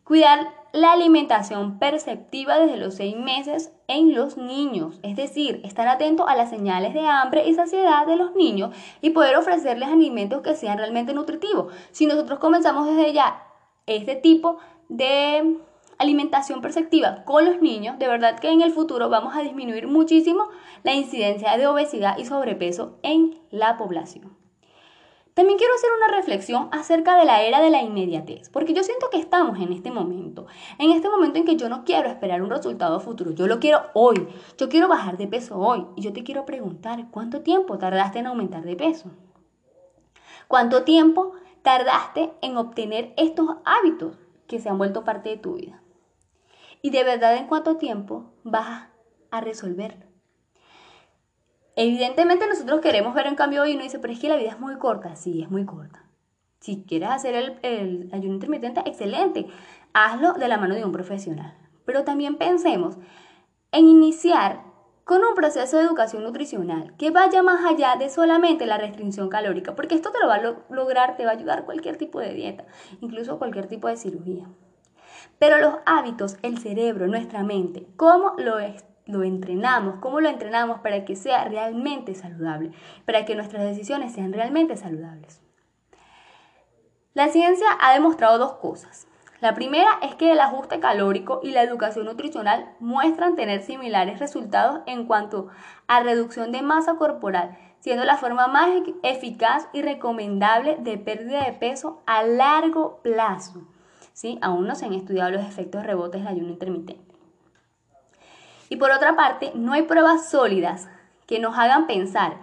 Cuidar 0.09 0.51
la 0.73 0.93
alimentación 0.93 1.77
perceptiva 1.77 2.57
desde 2.57 2.77
los 2.77 2.95
seis 2.95 3.15
meses 3.15 3.71
en 3.87 4.15
los 4.15 4.37
niños, 4.37 4.99
es 5.03 5.15
decir, 5.15 5.61
estar 5.63 5.87
atento 5.87 6.27
a 6.27 6.35
las 6.35 6.49
señales 6.49 6.95
de 6.95 7.05
hambre 7.05 7.47
y 7.47 7.53
saciedad 7.53 8.07
de 8.07 8.15
los 8.15 8.33
niños 8.33 8.75
y 9.01 9.11
poder 9.11 9.35
ofrecerles 9.35 9.87
alimentos 9.87 10.41
que 10.41 10.55
sean 10.55 10.79
realmente 10.79 11.13
nutritivos. 11.13 11.71
Si 11.91 12.07
nosotros 12.07 12.39
comenzamos 12.39 12.87
desde 12.87 13.13
ya 13.13 13.43
este 13.85 14.15
tipo 14.15 14.57
de 14.87 15.59
alimentación 15.99 16.61
perceptiva 16.61 17.23
con 17.23 17.45
los 17.45 17.61
niños, 17.61 17.99
de 17.99 18.07
verdad 18.07 18.39
que 18.39 18.49
en 18.49 18.63
el 18.63 18.71
futuro 18.71 19.09
vamos 19.09 19.35
a 19.35 19.41
disminuir 19.41 19.85
muchísimo 19.85 20.47
la 20.81 20.95
incidencia 20.95 21.55
de 21.55 21.67
obesidad 21.67 22.17
y 22.17 22.25
sobrepeso 22.25 22.97
en 23.03 23.39
la 23.51 23.77
población. 23.77 24.38
También 25.39 25.57
quiero 25.57 25.73
hacer 25.73 25.89
una 25.95 26.17
reflexión 26.17 26.67
acerca 26.73 27.15
de 27.15 27.23
la 27.23 27.43
era 27.43 27.61
de 27.61 27.69
la 27.69 27.81
inmediatez, 27.81 28.49
porque 28.49 28.73
yo 28.73 28.83
siento 28.83 29.09
que 29.09 29.19
estamos 29.19 29.57
en 29.57 29.71
este 29.71 29.89
momento, 29.89 30.47
en 30.77 30.91
este 30.91 31.07
momento 31.09 31.39
en 31.39 31.45
que 31.45 31.55
yo 31.55 31.69
no 31.69 31.85
quiero 31.85 32.09
esperar 32.09 32.41
un 32.41 32.49
resultado 32.49 32.99
futuro, 32.99 33.31
yo 33.31 33.47
lo 33.47 33.61
quiero 33.61 33.83
hoy, 33.93 34.27
yo 34.57 34.67
quiero 34.67 34.89
bajar 34.89 35.15
de 35.15 35.27
peso 35.27 35.57
hoy 35.57 35.85
y 35.95 36.01
yo 36.01 36.11
te 36.11 36.25
quiero 36.25 36.45
preguntar, 36.45 37.05
¿cuánto 37.09 37.39
tiempo 37.39 37.77
tardaste 37.77 38.19
en 38.19 38.27
aumentar 38.27 38.63
de 38.63 38.75
peso? 38.75 39.11
¿Cuánto 40.49 40.83
tiempo 40.83 41.31
tardaste 41.61 42.33
en 42.41 42.57
obtener 42.57 43.13
estos 43.15 43.47
hábitos 43.63 44.17
que 44.45 44.59
se 44.59 44.67
han 44.67 44.77
vuelto 44.77 45.05
parte 45.05 45.29
de 45.29 45.37
tu 45.37 45.53
vida? 45.53 45.81
y 46.81 46.89
de 46.89 47.05
verdad 47.05 47.37
en 47.37 47.47
cuánto 47.47 47.77
tiempo 47.77 48.33
vas 48.43 48.89
a 49.31 49.39
resolverlo. 49.39 50.08
Evidentemente 51.81 52.45
nosotros 52.45 52.81
queremos 52.81 53.15
ver 53.15 53.29
un 53.29 53.35
cambio 53.35 53.61
hoy 53.61 53.71
y 53.71 53.75
uno 53.75 53.83
dice, 53.83 53.99
pero 53.99 54.11
es 54.11 54.19
que 54.19 54.27
la 54.27 54.35
vida 54.35 54.49
es 54.49 54.59
muy 54.59 54.75
corta. 54.75 55.15
Sí, 55.15 55.41
es 55.41 55.49
muy 55.49 55.63
corta. 55.63 56.03
Si 56.59 56.83
quieres 56.83 57.09
hacer 57.09 57.57
el, 57.61 58.09
ayuno 58.11 58.33
intermitente, 58.33 58.81
excelente. 58.81 59.47
Hazlo 59.93 60.33
de 60.33 60.49
la 60.49 60.57
mano 60.57 60.75
de 60.75 60.83
un 60.83 60.91
profesional. 60.91 61.57
Pero 61.85 62.03
también 62.03 62.35
pensemos 62.35 62.97
en 63.71 63.87
iniciar 63.87 64.61
con 65.05 65.23
un 65.23 65.33
proceso 65.35 65.77
de 65.77 65.83
educación 65.83 66.23
nutricional 66.23 66.97
que 66.97 67.11
vaya 67.11 67.43
más 67.43 67.63
allá 67.63 67.95
de 67.95 68.09
solamente 68.09 68.65
la 68.65 68.77
restricción 68.77 69.29
calórica, 69.29 69.73
porque 69.73 69.95
esto 69.95 70.11
te 70.11 70.19
lo 70.19 70.27
va 70.27 70.35
a 70.35 70.55
lograr, 70.69 71.15
te 71.15 71.23
va 71.23 71.31
a 71.31 71.35
ayudar 71.35 71.63
cualquier 71.63 71.95
tipo 71.95 72.19
de 72.19 72.33
dieta, 72.33 72.65
incluso 72.99 73.39
cualquier 73.39 73.67
tipo 73.67 73.87
de 73.87 73.95
cirugía. 73.95 74.49
Pero 75.39 75.59
los 75.59 75.75
hábitos, 75.85 76.35
el 76.41 76.57
cerebro, 76.57 77.07
nuestra 77.07 77.41
mente, 77.43 77.87
¿cómo 77.95 78.33
lo, 78.37 78.59
lo 79.09 79.23
entrenamos? 79.23 79.95
¿Cómo 79.99 80.21
lo 80.21 80.29
entrenamos 80.29 80.79
para 80.79 81.03
que 81.03 81.15
sea 81.15 81.45
realmente 81.45 82.15
saludable? 82.15 82.71
Para 83.05 83.25
que 83.25 83.35
nuestras 83.35 83.63
decisiones 83.63 84.13
sean 84.13 84.33
realmente 84.33 84.77
saludables. 84.77 85.41
La 87.13 87.29
ciencia 87.29 87.67
ha 87.81 87.93
demostrado 87.93 88.37
dos 88.37 88.53
cosas. 88.53 89.07
La 89.41 89.55
primera 89.55 89.89
es 90.01 90.15
que 90.15 90.31
el 90.31 90.39
ajuste 90.39 90.79
calórico 90.79 91.39
y 91.41 91.51
la 91.51 91.63
educación 91.63 92.05
nutricional 92.05 92.75
muestran 92.79 93.35
tener 93.35 93.61
similares 93.61 94.19
resultados 94.19 94.81
en 94.85 95.05
cuanto 95.05 95.47
a 95.87 96.03
reducción 96.03 96.51
de 96.51 96.61
masa 96.61 96.95
corporal, 96.95 97.57
siendo 97.79 98.03
la 98.03 98.17
forma 98.17 98.47
más 98.47 98.69
eficaz 99.01 99.67
y 99.71 99.81
recomendable 99.81 100.77
de 100.79 100.97
pérdida 100.97 101.45
de 101.45 101.53
peso 101.53 102.03
a 102.05 102.23
largo 102.23 102.99
plazo. 103.01 103.63
¿Sí? 104.11 104.37
Aún 104.41 104.67
no 104.67 104.75
se 104.75 104.85
han 104.85 104.93
estudiado 104.93 105.31
los 105.31 105.45
efectos 105.45 105.85
rebotes 105.85 106.21
del 106.21 106.27
ayuno 106.27 106.49
intermitente. 106.49 107.08
Y 108.69 108.77
por 108.77 108.91
otra 108.91 109.15
parte, 109.15 109.51
no 109.55 109.73
hay 109.73 109.83
pruebas 109.83 110.29
sólidas 110.29 110.87
que 111.25 111.39
nos 111.39 111.57
hagan 111.57 111.87
pensar 111.87 112.37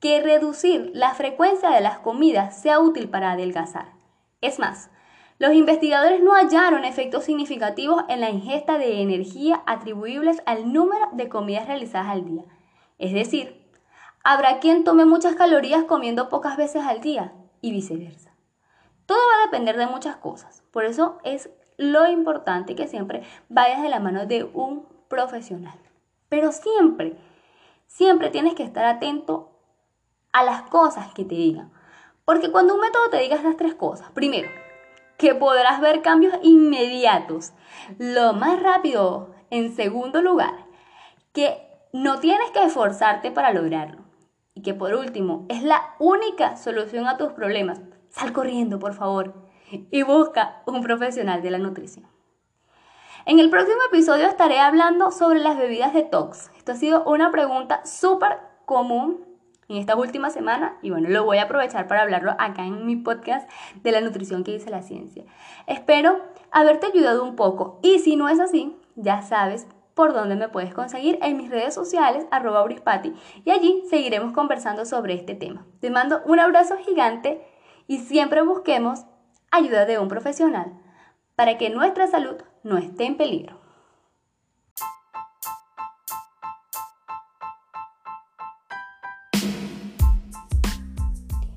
que 0.00 0.20
reducir 0.20 0.90
la 0.94 1.14
frecuencia 1.14 1.70
de 1.70 1.80
las 1.80 1.98
comidas 1.98 2.60
sea 2.60 2.80
útil 2.80 3.08
para 3.08 3.32
adelgazar. 3.32 3.92
Es 4.40 4.58
más, 4.58 4.90
los 5.38 5.54
investigadores 5.54 6.22
no 6.22 6.34
hallaron 6.34 6.84
efectos 6.84 7.24
significativos 7.24 8.04
en 8.08 8.20
la 8.20 8.30
ingesta 8.30 8.78
de 8.78 9.00
energía 9.00 9.62
atribuibles 9.66 10.42
al 10.46 10.72
número 10.72 11.08
de 11.12 11.28
comidas 11.28 11.66
realizadas 11.66 12.08
al 12.08 12.24
día. 12.24 12.44
Es 12.98 13.12
decir, 13.12 13.66
habrá 14.24 14.60
quien 14.60 14.84
tome 14.84 15.04
muchas 15.04 15.34
calorías 15.34 15.84
comiendo 15.84 16.28
pocas 16.28 16.56
veces 16.56 16.84
al 16.84 17.00
día 17.00 17.32
y 17.60 17.72
viceversa. 17.72 18.30
Todo 19.06 19.18
va 19.18 19.42
a 19.42 19.46
depender 19.46 19.76
de 19.76 19.86
muchas 19.86 20.16
cosas. 20.16 20.62
Por 20.70 20.84
eso 20.84 21.18
es 21.24 21.50
lo 21.76 22.08
importante 22.08 22.74
que 22.74 22.88
siempre 22.88 23.22
vayas 23.48 23.82
de 23.82 23.88
la 23.88 24.00
mano 24.00 24.26
de 24.26 24.44
un 24.44 24.86
profesional. 25.12 25.78
Pero 26.30 26.52
siempre, 26.52 27.18
siempre 27.86 28.30
tienes 28.30 28.54
que 28.54 28.62
estar 28.62 28.86
atento 28.86 29.50
a 30.32 30.42
las 30.42 30.62
cosas 30.62 31.12
que 31.12 31.26
te 31.26 31.34
digan. 31.34 31.70
Porque 32.24 32.50
cuando 32.50 32.74
un 32.74 32.80
método 32.80 33.10
te 33.10 33.18
diga 33.18 33.36
estas 33.36 33.58
tres 33.58 33.74
cosas, 33.74 34.10
primero, 34.12 34.48
que 35.18 35.34
podrás 35.34 35.82
ver 35.82 36.00
cambios 36.00 36.34
inmediatos. 36.42 37.52
Lo 37.98 38.32
más 38.32 38.62
rápido, 38.62 39.34
en 39.50 39.76
segundo 39.76 40.22
lugar, 40.22 40.66
que 41.34 41.58
no 41.92 42.18
tienes 42.18 42.50
que 42.52 42.64
esforzarte 42.64 43.30
para 43.30 43.52
lograrlo. 43.52 44.00
Y 44.54 44.62
que 44.62 44.72
por 44.72 44.94
último, 44.94 45.44
es 45.50 45.62
la 45.62 45.94
única 45.98 46.56
solución 46.56 47.06
a 47.06 47.18
tus 47.18 47.32
problemas. 47.32 47.82
Sal 48.08 48.32
corriendo, 48.32 48.78
por 48.78 48.94
favor, 48.94 49.34
y 49.70 50.02
busca 50.04 50.62
un 50.64 50.82
profesional 50.82 51.42
de 51.42 51.50
la 51.50 51.58
nutrición. 51.58 52.11
En 53.24 53.38
el 53.38 53.50
próximo 53.50 53.78
episodio 53.86 54.26
estaré 54.26 54.58
hablando 54.58 55.12
sobre 55.12 55.38
las 55.38 55.56
bebidas 55.56 55.94
detox. 55.94 56.50
Esto 56.56 56.72
ha 56.72 56.74
sido 56.74 57.04
una 57.04 57.30
pregunta 57.30 57.86
súper 57.86 58.38
común 58.64 59.24
en 59.68 59.76
estas 59.76 59.94
últimas 59.96 60.32
semanas 60.32 60.72
y 60.82 60.90
bueno, 60.90 61.08
lo 61.08 61.24
voy 61.24 61.38
a 61.38 61.44
aprovechar 61.44 61.86
para 61.86 62.02
hablarlo 62.02 62.32
acá 62.32 62.66
en 62.66 62.84
mi 62.84 62.96
podcast 62.96 63.48
de 63.76 63.92
la 63.92 64.00
nutrición 64.00 64.42
que 64.42 64.54
dice 64.54 64.70
la 64.70 64.82
ciencia. 64.82 65.24
Espero 65.68 66.20
haberte 66.50 66.86
ayudado 66.86 67.22
un 67.22 67.36
poco 67.36 67.78
y 67.80 68.00
si 68.00 68.16
no 68.16 68.28
es 68.28 68.40
así, 68.40 68.76
ya 68.96 69.22
sabes 69.22 69.68
por 69.94 70.14
dónde 70.14 70.34
me 70.34 70.48
puedes 70.48 70.74
conseguir 70.74 71.20
en 71.22 71.36
mis 71.36 71.48
redes 71.48 71.74
sociales 71.74 72.26
arroba 72.32 72.66
y 73.44 73.50
allí 73.52 73.84
seguiremos 73.88 74.32
conversando 74.32 74.84
sobre 74.84 75.14
este 75.14 75.36
tema. 75.36 75.64
Te 75.78 75.90
mando 75.90 76.22
un 76.24 76.40
abrazo 76.40 76.76
gigante 76.78 77.46
y 77.86 77.98
siempre 77.98 78.42
busquemos 78.42 79.04
ayuda 79.52 79.84
de 79.84 80.00
un 80.00 80.08
profesional 80.08 80.72
para 81.36 81.56
que 81.56 81.70
nuestra 81.70 82.08
salud 82.08 82.36
no 82.62 82.78
esté 82.78 83.04
en 83.04 83.16
peligro. 83.16 83.62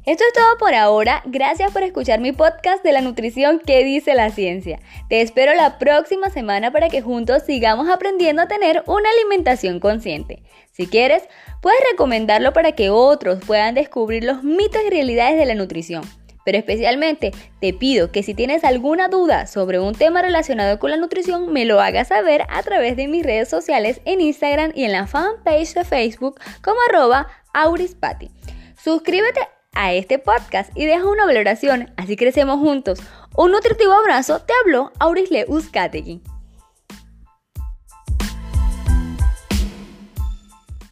Esto 0.05 0.23
es 0.23 0.33
todo 0.33 0.57
por 0.59 0.75
ahora. 0.75 1.23
Gracias 1.25 1.73
por 1.73 1.81
escuchar 1.81 2.19
mi 2.19 2.31
podcast 2.31 2.83
de 2.83 2.91
la 2.91 3.01
nutrición 3.01 3.59
que 3.59 3.83
dice 3.83 4.13
la 4.13 4.29
ciencia. 4.29 4.79
Te 5.09 5.21
espero 5.21 5.55
la 5.55 5.79
próxima 5.79 6.29
semana 6.29 6.71
para 6.71 6.89
que 6.89 7.01
juntos 7.01 7.41
sigamos 7.41 7.89
aprendiendo 7.89 8.43
a 8.43 8.47
tener 8.47 8.83
una 8.85 9.09
alimentación 9.09 9.79
consciente. 9.79 10.43
Si 10.71 10.85
quieres, 10.85 11.23
puedes 11.59 11.79
recomendarlo 11.91 12.53
para 12.53 12.73
que 12.73 12.91
otros 12.91 13.39
puedan 13.47 13.73
descubrir 13.73 14.23
los 14.23 14.43
mitos 14.43 14.81
y 14.85 14.91
realidades 14.91 15.39
de 15.39 15.45
la 15.47 15.55
nutrición. 15.55 16.03
Pero 16.45 16.57
especialmente 16.57 17.33
te 17.59 17.73
pido 17.73 18.11
que 18.11 18.23
si 18.23 18.33
tienes 18.33 18.63
alguna 18.63 19.09
duda 19.09 19.47
sobre 19.47 19.79
un 19.79 19.93
tema 19.93 20.21
relacionado 20.21 20.79
con 20.79 20.91
la 20.91 20.97
nutrición, 20.97 21.51
me 21.51 21.65
lo 21.65 21.81
hagas 21.81 22.07
saber 22.07 22.43
a 22.47 22.63
través 22.63 22.95
de 22.95 23.09
mis 23.09 23.25
redes 23.25 23.49
sociales 23.49 23.99
en 24.05 24.21
Instagram 24.21 24.71
y 24.73 24.85
en 24.85 24.93
la 24.93 25.07
fanpage 25.07 25.73
de 25.73 25.83
Facebook 25.83 26.39
como 26.61 26.77
arroba 26.87 27.27
aurispati. 27.53 28.29
Suscríbete 28.81 29.41
a 29.73 29.93
este 29.93 30.19
podcast 30.19 30.71
y 30.77 30.85
deja 30.85 31.05
una 31.05 31.25
valoración, 31.25 31.91
así 31.97 32.15
crecemos 32.15 32.59
juntos. 32.59 32.99
Un 33.35 33.51
nutritivo 33.51 33.91
abrazo, 33.91 34.39
te 34.39 34.53
habló 34.63 34.93
Aurisle 34.99 35.45
Uzcategui. 35.47 36.21